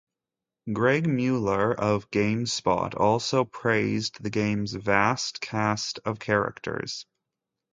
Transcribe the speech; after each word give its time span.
Greg 0.73 1.05
Mueller 1.05 1.79
of 1.79 2.09
GameSpot 2.09 2.99
also 2.99 3.45
praised 3.45 4.23
the 4.23 4.31
game's 4.31 4.73
vast 4.73 5.39
cast 5.41 5.99
of 6.05 6.17
characters. 6.17 7.05